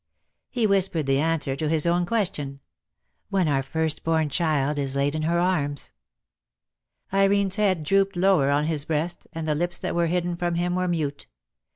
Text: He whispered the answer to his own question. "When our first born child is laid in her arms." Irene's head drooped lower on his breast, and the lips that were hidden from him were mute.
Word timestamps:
He 0.49 0.65
whispered 0.65 1.05
the 1.05 1.19
answer 1.19 1.55
to 1.55 1.69
his 1.69 1.85
own 1.85 2.07
question. 2.07 2.59
"When 3.29 3.47
our 3.47 3.61
first 3.61 4.03
born 4.03 4.29
child 4.29 4.79
is 4.79 4.95
laid 4.95 5.13
in 5.13 5.21
her 5.21 5.37
arms." 5.37 5.91
Irene's 7.13 7.57
head 7.57 7.83
drooped 7.83 8.15
lower 8.15 8.49
on 8.49 8.63
his 8.63 8.83
breast, 8.83 9.27
and 9.31 9.47
the 9.47 9.53
lips 9.53 9.77
that 9.77 9.93
were 9.93 10.07
hidden 10.07 10.35
from 10.37 10.55
him 10.55 10.73
were 10.73 10.87
mute. 10.87 11.27